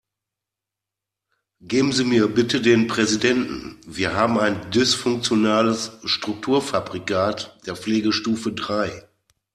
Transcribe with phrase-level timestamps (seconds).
[1.59, 9.05] Geben Sie mir bitte den Präsidenten, wir haben ein dysfunktionales Strukturfabrikat der Pflegestufe drei.